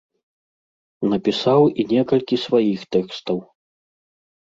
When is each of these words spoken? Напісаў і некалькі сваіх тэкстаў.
Напісаў 1.11 1.61
і 1.83 1.85
некалькі 1.91 2.35
сваіх 2.45 2.79
тэкстаў. 2.95 3.37